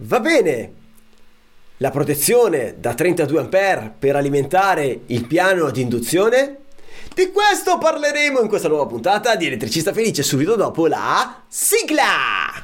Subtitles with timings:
[0.00, 0.72] Va bene,
[1.78, 6.58] la protezione da 32 A per alimentare il piano di induzione?
[7.12, 12.62] Di questo parleremo in questa nuova puntata di Elettricista Felice subito dopo la sigla!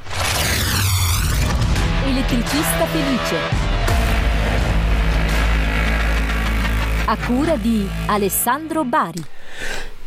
[2.06, 3.72] Elettricista Felice
[7.06, 9.24] a cura di Alessandro Bari.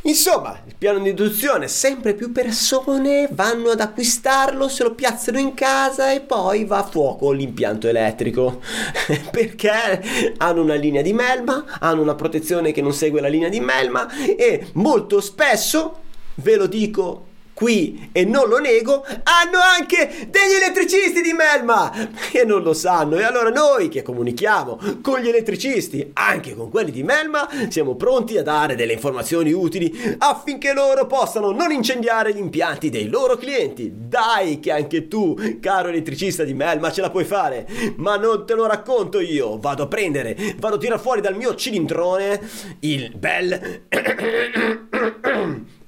[0.07, 5.53] Insomma, il piano di induzione, sempre più persone vanno ad acquistarlo, se lo piazzano in
[5.53, 8.61] casa e poi va a fuoco l'impianto elettrico.
[9.29, 10.01] Perché
[10.37, 14.07] hanno una linea di melma, hanno una protezione che non segue la linea di melma
[14.37, 15.97] e molto spesso,
[16.35, 17.26] ve lo dico
[17.57, 21.91] qui, e non lo nego, hanno anche degli elettricisti di Melma
[22.31, 23.17] e non lo sanno.
[23.17, 28.37] E allora noi che comunichiamo con gli elettricisti, anche con quelli di Melma, siamo pronti
[28.37, 33.91] a dare delle informazioni utili affinché loro possano non incendiare gli impianti dei loro clienti.
[33.91, 38.53] Dai che anche tu, caro elettricista di Melma, ce la puoi fare, ma non te
[38.53, 39.57] lo racconto io.
[39.57, 42.39] Vado a prendere, vado a tirare fuori dal mio cilindrone
[42.81, 43.85] il bel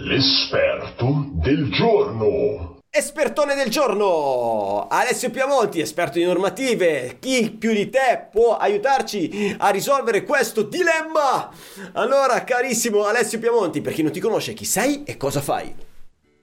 [0.00, 2.78] L'esperto del giorno.
[2.88, 4.86] Espertone del giorno!
[4.88, 7.16] Alessio Piamonti, esperto di normative.
[7.18, 11.50] Chi più di te può aiutarci a risolvere questo dilemma?
[11.94, 15.74] Allora, carissimo Alessio Piamonti, per chi non ti conosce, chi sei e cosa fai?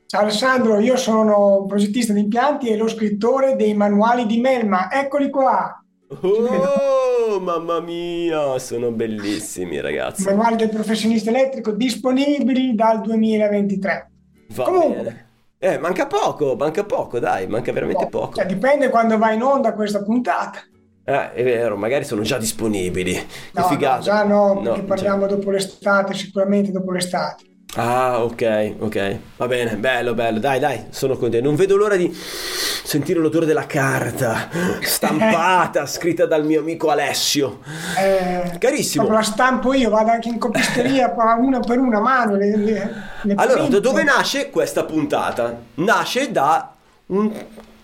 [0.05, 4.91] Ciao Alessandro, io sono un progettista di impianti e lo scrittore dei manuali di Melma.
[4.91, 5.81] Eccoli qua.
[6.21, 10.21] Oh, mamma mia, sono bellissimi ragazzi.
[10.21, 14.11] I manuali del professionista elettrico disponibili dal 2023.
[14.49, 15.29] Va Comunque, bene.
[15.57, 18.35] Eh, manca poco, manca poco, dai, manca veramente poco.
[18.35, 20.59] Cioè, dipende quando va in onda questa puntata.
[21.03, 23.13] Eh, è vero, magari sono già disponibili.
[23.53, 23.95] No, che figata.
[23.97, 25.35] No, già no, no perché parliamo già.
[25.35, 27.43] dopo l'estate, sicuramente dopo l'estate.
[27.77, 29.17] Ah, ok, ok.
[29.35, 30.39] Va bene, bello, bello.
[30.39, 31.45] Dai, dai, sono contento.
[31.45, 34.49] Non vedo l'ora di sentire l'odore della carta
[34.81, 37.59] stampata, scritta dal mio amico Alessio.
[37.97, 39.09] Eh, Carissimo.
[39.09, 42.35] La stampo io, vado anche in copisteria una per una mano.
[42.35, 42.93] Le, le,
[43.23, 45.57] le allora, da dove nasce questa puntata?
[45.75, 46.73] Nasce da
[47.07, 47.33] un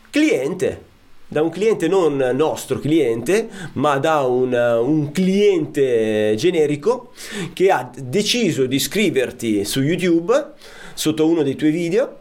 [0.09, 0.89] cliente
[1.31, 7.13] da un cliente non nostro cliente, ma da un, un, cliente generico
[7.53, 10.33] che ha deciso di iscriverti su YouTube
[10.93, 12.17] sotto uno dei tuoi video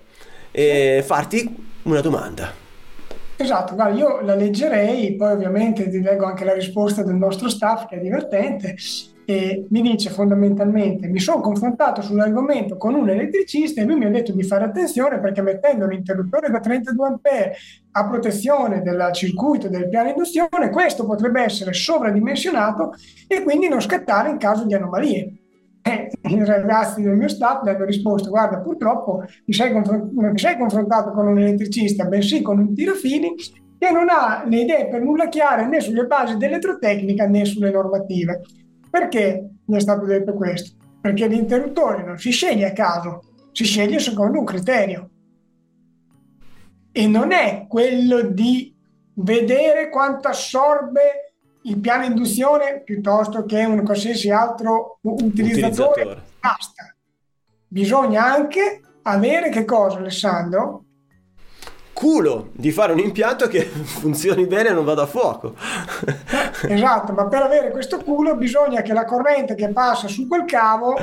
[0.53, 2.53] e farti una domanda.
[3.35, 7.87] Esatto, guarda, io la leggerei, poi ovviamente ti leggo anche la risposta del nostro staff
[7.87, 8.77] che è divertente
[9.31, 14.11] e mi dice fondamentalmente mi sono confrontato sull'argomento con un elettricista e lui mi ha
[14.11, 17.19] detto di fare attenzione perché mettendo l'interruttore da 32 A
[17.93, 22.95] a protezione del circuito del piano induzione questo potrebbe essere sovradimensionato
[23.29, 25.35] e quindi non scattare in caso di anomalie.
[26.23, 30.59] I ragazzi del mio staff mi hanno risposto guarda purtroppo ti sei, non ti sei
[30.59, 33.33] confrontato con un elettricista bensì con un tirafili
[33.79, 38.43] che non ha le idee per nulla chiare né sulle basi dell'elettrotecnica né sulle normative.
[38.91, 40.77] Perché mi è stato detto questo?
[41.01, 45.11] Perché l'interruttore non si sceglie a caso, si sceglie secondo un criterio.
[46.93, 48.77] E non è quello di
[49.15, 56.03] vedere quanto assorbe il piano induzione piuttosto che un qualsiasi altro utilizzatore.
[56.03, 56.23] utilizzatore.
[56.41, 56.95] Basta.
[57.69, 60.85] Bisogna anche avere che cosa, Alessandro?
[62.01, 65.53] Culo di fare un impianto che funzioni bene e non vada a fuoco.
[66.67, 70.99] esatto, ma per avere questo culo bisogna che la corrente che passa su quel cavo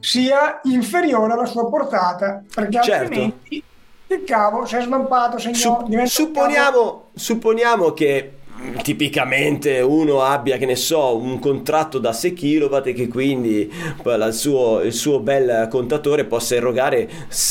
[0.00, 3.02] sia inferiore alla sua portata, perché certo.
[3.02, 3.62] altrimenti
[4.06, 5.36] il cavo si è svampato.
[5.36, 8.32] Sup- supponiamo, supponiamo che
[8.82, 14.28] tipicamente uno abbia, che ne so, un contratto da 6 kW e che quindi il
[14.32, 17.08] suo, il suo bel contatore possa erogare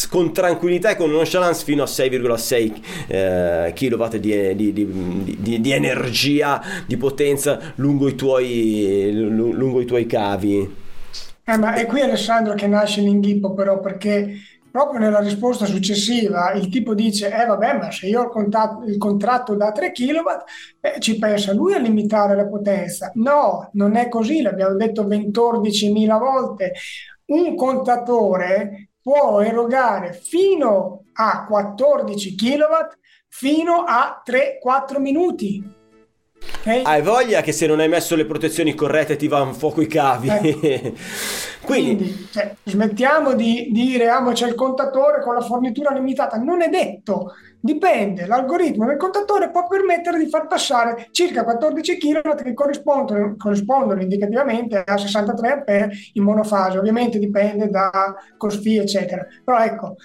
[0.09, 6.62] con tranquillità e con nonchalance fino a 6,6 eh, kW di, di, di, di, energia,
[6.85, 10.81] di potenza lungo i tuoi, lungo i tuoi cavi.
[11.46, 14.34] Eh, ma è qui Alessandro che nasce l'inghippo però perché
[14.73, 18.84] proprio nella risposta successiva il tipo dice, eh vabbè, ma se io ho il, contatto,
[18.85, 20.25] il contratto da 3 kW,
[20.81, 23.11] eh, ci pensa lui a limitare la potenza.
[23.14, 26.73] No, non è così, l'abbiamo detto 14.000 volte.
[27.25, 32.73] Un contatore può erogare fino a 14 kW
[33.28, 35.83] fino a 3-4 minuti.
[36.63, 36.81] Okay.
[36.84, 39.87] Hai voglia che se non hai messo le protezioni corrette ti vanno a fuoco i
[39.87, 40.29] cavi.
[40.29, 40.93] Eh.
[41.61, 45.91] Quindi, Quindi cioè, smettiamo di, di dire ah, ma c'è il contatore con la fornitura
[45.91, 46.37] limitata.
[46.37, 48.25] Non è detto, dipende.
[48.25, 54.84] L'algoritmo del contatore può permettere di far passare circa 14 kW che corrispondono, corrispondono indicativamente
[54.85, 56.78] a 63 A in monofase.
[56.78, 59.25] Ovviamente dipende da COSFI, eccetera.
[59.43, 59.95] Però ecco,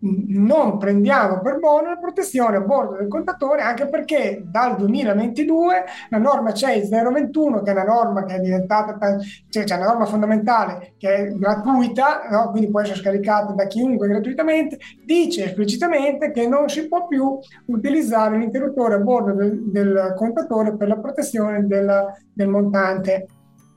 [0.00, 6.18] non prendiamo per buono la protezione a bordo del contatore anche perché dal 2022 la
[6.18, 9.18] norma CEI 021 che è una norma che è diventata
[9.50, 12.50] cioè c'è una norma fondamentale che è gratuita no?
[12.50, 18.38] quindi può essere scaricata da chiunque gratuitamente dice esplicitamente che non si può più utilizzare
[18.38, 23.26] l'interruttore a bordo del, del contatore per la protezione della, del montante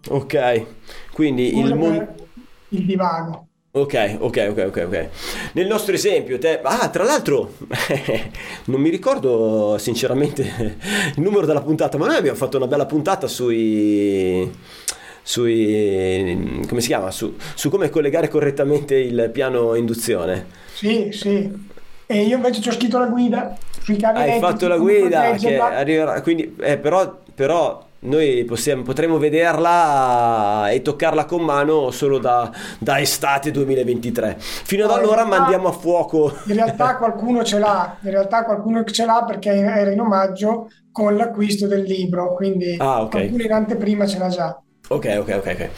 [0.09, 0.65] ok
[1.11, 2.07] quindi il, mon-
[2.69, 5.09] il divago Ok, ok, ok, ok, ok.
[5.53, 6.59] Nel nostro esempio, te...
[6.61, 7.53] Ah, tra l'altro,
[8.65, 10.77] non mi ricordo sinceramente
[11.15, 14.47] il numero della puntata, ma noi abbiamo fatto una bella puntata sui...
[15.23, 16.63] sui...
[16.67, 17.09] come si chiama?
[17.09, 20.45] Su, su come collegare correttamente il piano induzione.
[20.71, 21.51] Sì, sì.
[22.05, 25.57] E io invece ci ho scritto la guida sui cavi Hai fatto la guida, che
[25.57, 26.21] arriverà...
[26.21, 32.99] Quindi, eh, però, però noi possiamo, potremo vederla e toccarla con mano solo da, da
[32.99, 34.35] estate 2023.
[34.39, 36.33] Fino ad no, allora realtà, mandiamo a fuoco.
[36.45, 41.15] In realtà qualcuno ce l'ha, in realtà qualcuno ce l'ha perché era in omaggio con
[41.15, 43.21] l'acquisto del libro, quindi ah, okay.
[43.21, 44.61] qualcuno in anteprima ce l'ha già.
[44.89, 45.47] Ok, ok, ok.
[45.47, 45.69] ok.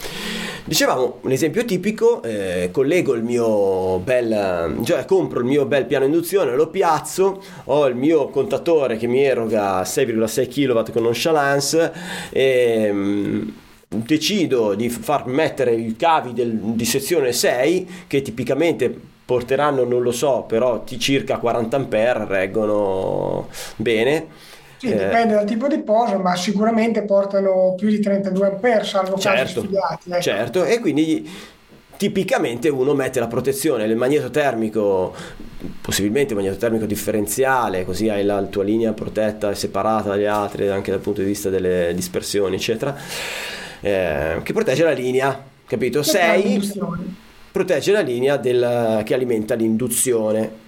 [0.68, 6.06] Dicevamo, un esempio tipico, eh, collego il mio bel, cioè compro il mio bel piano
[6.06, 11.92] induzione, lo piazzo, ho il mio contatore che mi eroga 6,6 kW con nonchalance
[12.30, 13.52] e mh,
[13.90, 18.92] decido di far mettere i cavi del, di sezione 6 che tipicamente
[19.24, 25.68] porteranno, non lo so, però circa 40 A reggono bene sì, eh, dipende dal tipo
[25.68, 30.10] di posa, ma sicuramente portano più di 32 ampere, salvo certo, casi sfigati.
[30.10, 30.20] Ecco.
[30.20, 31.28] Certo, e quindi
[31.96, 35.14] tipicamente uno mette la protezione, il magneto termico,
[35.80, 40.68] possibilmente un magneto termico differenziale, così hai la tua linea protetta e separata dagli altri
[40.68, 42.94] anche dal punto di vista delle dispersioni, eccetera,
[43.80, 46.02] eh, che protegge la linea, capito?
[46.02, 47.04] 6
[47.56, 50.64] protegge la linea del, che alimenta l'induzione.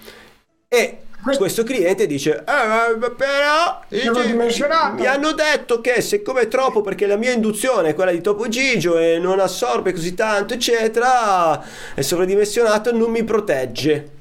[0.67, 7.05] E questo, cliente dice eh, però dice, mi hanno detto che siccome è troppo perché
[7.05, 11.61] la mia induzione è quella di Topo Gigio e non assorbe così tanto eccetera
[11.93, 14.17] è sovradimensionato non mi protegge.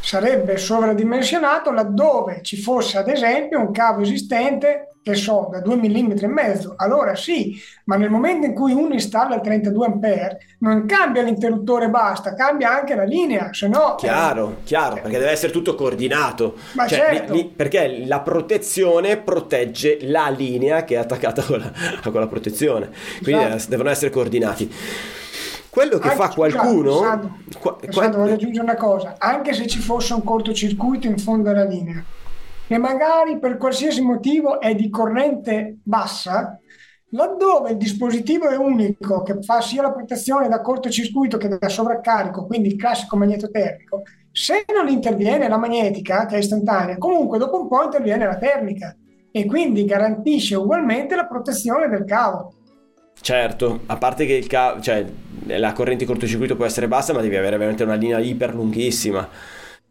[0.00, 6.12] Sarebbe sovradimensionato laddove ci fosse ad esempio un cavo esistente che so, da 2 mm
[6.20, 10.84] e mezzo, allora sì, ma nel momento in cui uno installa il 32 A non
[10.84, 13.94] cambia l'interruttore basta, cambia anche la linea, se no...
[13.94, 16.56] Chiaro, eh, chiaro, perché deve essere tutto coordinato.
[16.72, 17.34] Ma cioè, certo.
[17.34, 22.26] li, li, perché la protezione protegge la linea che è attaccata a quella, a quella
[22.26, 22.90] protezione,
[23.22, 23.70] quindi esatto.
[23.70, 24.74] devono essere coordinati
[25.70, 27.28] quello che anche, fa qualcuno scusate,
[27.60, 31.64] qua, qua, voglio aggiungere una cosa anche se ci fosse un cortocircuito in fondo alla
[31.64, 32.02] linea
[32.66, 36.58] che magari per qualsiasi motivo è di corrente bassa,
[37.10, 42.46] laddove il dispositivo è unico, che fa sia la protezione da cortocircuito che da sovraccarico,
[42.46, 44.02] quindi il classico magneto termico,
[44.32, 48.94] se non interviene la magnetica, che è istantanea, comunque dopo un po' interviene la termica
[49.30, 52.52] e quindi garantisce ugualmente la protezione del cavo.
[53.18, 55.04] Certo, a parte che il cavo, cioè
[55.46, 59.26] la corrente di cortocircuito può essere bassa, ma devi avere veramente una linea iper lunghissima.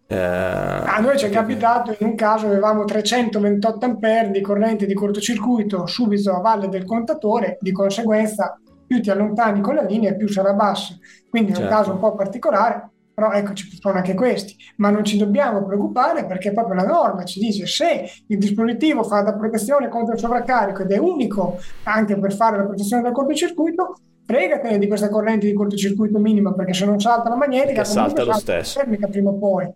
[0.07, 4.93] Eh, a noi ci è capitato in un caso avevamo 328 ampere di corrente di
[4.93, 8.55] cortocircuito subito a valle del contatore, di conseguenza
[8.85, 10.95] più ti allontani con la linea più sarà bassa.
[11.29, 11.69] Quindi è certo.
[11.69, 14.55] un caso un po' particolare, però ecco ci sono anche questi.
[14.77, 19.21] Ma non ci dobbiamo preoccupare perché proprio la norma ci dice se il dispositivo fa
[19.21, 23.95] da protezione contro il sovraccarico ed è unico anche per fare la protezione del cortocircuito,
[24.25, 28.33] fregatene di questa corrente di cortocircuito minima perché se non salta la magnetica, salta lo
[28.33, 28.79] stesso.
[28.79, 29.73] termica prima o poi.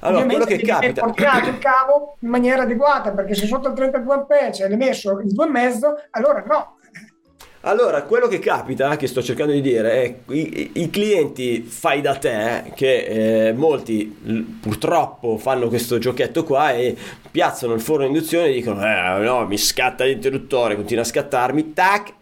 [0.00, 1.02] Allora, quello che capita...
[1.02, 5.18] portato il cavo in maniera adeguata, perché se sotto il 32 A c'è l'hai messo
[5.18, 6.76] il 2,5, allora no.
[7.66, 12.14] Allora, quello che capita, che sto cercando di dire, è i, i clienti fai da
[12.16, 14.04] te, che eh, molti
[14.60, 16.94] purtroppo fanno questo giochetto qua e
[17.30, 22.12] piazzano il forno induzione e dicono, eh no, mi scatta l'interruttore, continua a scattarmi, tac,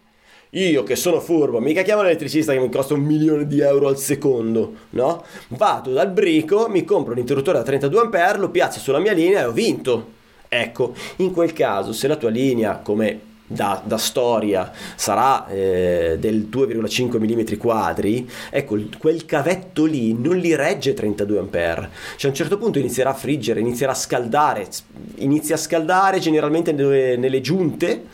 [0.53, 3.97] io che sono furbo, mica chiamo l'elettricista che mi costa un milione di euro al
[3.97, 5.23] secondo, no?
[5.49, 9.41] Vado dal brico, mi compro un interruttore da 32 A, lo piazzo sulla mia linea
[9.41, 10.11] e ho vinto.
[10.47, 16.47] Ecco, in quel caso, se la tua linea, come da, da, storia sarà eh, del
[16.51, 21.43] 2,5 mm quadri, ecco quel cavetto lì non li regge 32 A.
[21.43, 24.67] Cioè a un certo punto inizierà a friggere, inizierà a scaldare,
[25.15, 28.05] inizia a scaldare generalmente nelle, nelle giunte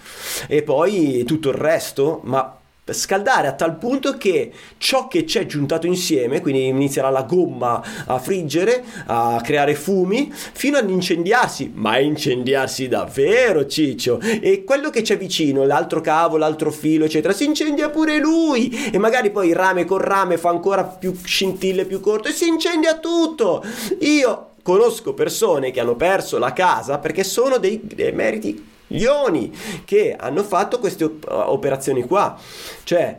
[0.48, 2.59] e poi tutto il resto, ma
[2.93, 8.19] scaldare a tal punto che ciò che c'è giuntato insieme, quindi inizierà la gomma a
[8.19, 15.17] friggere, a creare fumi, fino ad incendiarsi, ma incendiarsi davvero ciccio, e quello che c'è
[15.17, 20.00] vicino, l'altro cavo, l'altro filo, eccetera, si incendia pure lui, e magari poi rame con
[20.00, 23.63] rame fa ancora più scintille più corto e si incendia tutto.
[24.00, 29.51] Io conosco persone che hanno perso la casa perché sono dei, dei meriti lioni
[29.86, 32.38] che hanno fatto queste op- operazioni qua.
[32.84, 33.17] Cioè,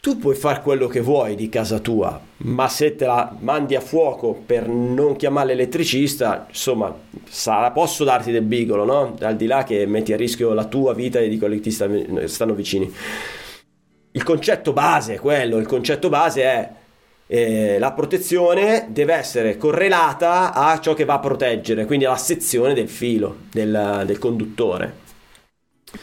[0.00, 3.80] tu puoi fare quello che vuoi di casa tua, ma se te la mandi a
[3.80, 6.92] fuoco per non chiamare l'elettricista, insomma,
[7.28, 9.14] sarà, posso darti del bigolo, no?
[9.20, 11.70] Al di là che metti a rischio la tua vita e di quelli che ti
[11.70, 12.92] stanno vicini.
[14.10, 16.70] Il concetto base è quello, il concetto base è
[17.34, 22.74] eh, la protezione deve essere correlata a ciò che va a proteggere, quindi alla sezione
[22.74, 25.00] del filo del, del conduttore.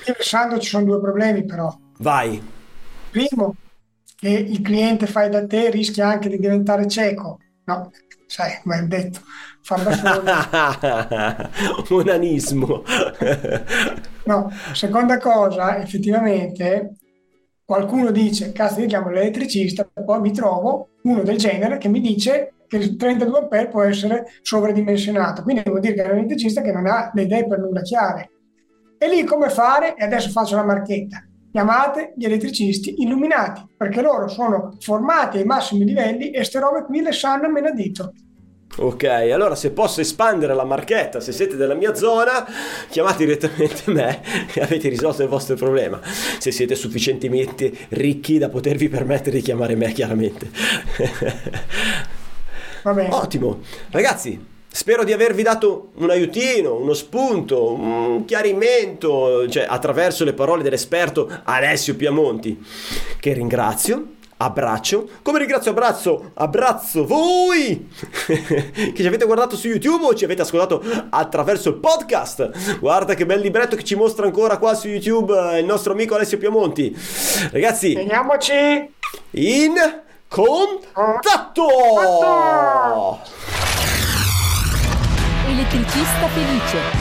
[0.07, 1.71] Alessandro, ci sono due problemi però.
[1.99, 2.41] Vai.
[3.11, 3.55] Primo,
[4.15, 7.37] che il cliente fai da te rischia anche di diventare cieco.
[7.65, 7.91] No,
[8.25, 9.19] sai, come hai detto,
[9.61, 11.51] far da
[11.85, 11.93] solo.
[12.01, 12.83] Onanismo.
[14.23, 16.95] no, seconda cosa, effettivamente
[17.69, 22.55] qualcuno dice, cazzo io chiamo l'elettricista, poi mi trovo uno del genere che mi dice
[22.67, 26.71] che il 32 A può essere sovradimensionato, quindi vuol dire che è un elettricista che
[26.71, 28.31] non ha le idee per nulla chiare.
[28.97, 29.93] E lì come fare?
[29.95, 31.23] E adesso faccio la marchetta.
[31.51, 37.01] Chiamate gli elettricisti illuminati, perché loro sono formati ai massimi livelli e ste robe qui
[37.01, 38.13] le sanno a menadito.
[38.81, 42.47] Ok, allora se posso espandere la marchetta, se siete della mia zona,
[42.89, 44.21] chiamate direttamente me
[44.53, 45.99] e avete risolto il vostro problema.
[46.39, 50.49] Se siete sufficientemente ricchi da potervi permettere di chiamare me, chiaramente.
[53.09, 53.59] Ottimo.
[53.89, 60.63] Ragazzi, spero di avervi dato un aiutino, uno spunto, un chiarimento, cioè attraverso le parole
[60.63, 62.63] dell'esperto Alessio Piamonti,
[63.19, 65.07] che ringrazio abbraccio.
[65.21, 67.89] Come ringrazio abbraccio, abbraccio voi
[68.25, 72.79] che ci avete guardato su YouTube o ci avete ascoltato attraverso il podcast.
[72.79, 76.15] Guarda che bel libretto che ci mostra ancora qua su YouTube eh, il nostro amico
[76.15, 76.95] Alessio Piamonti.
[77.51, 78.53] Ragazzi, vediamoci
[79.31, 79.73] in
[80.27, 81.67] contatto.
[85.47, 86.98] Elettricista felice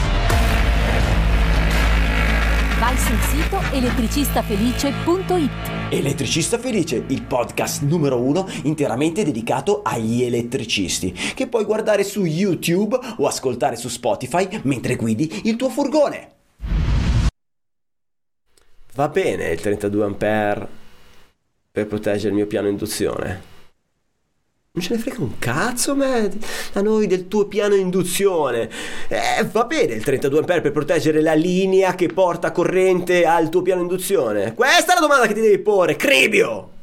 [2.89, 5.91] vai sul sito elettricistafelice.it.
[5.91, 12.97] Elettricista Felice, il podcast numero uno interamente dedicato agli elettricisti, che puoi guardare su YouTube
[13.17, 16.31] o ascoltare su Spotify mentre guidi il tuo furgone.
[18.95, 20.67] Va bene il 32 A
[21.71, 23.58] per proteggere il mio piano induzione.
[24.71, 26.29] Non ce ne frega un cazzo, me,
[26.73, 28.69] a noi del tuo piano induzione.
[29.07, 33.63] Eh, va bene il 32 A per proteggere la linea che porta corrente al tuo
[33.63, 34.53] piano induzione.
[34.53, 36.77] Questa è la domanda che ti devi porre, Cribio!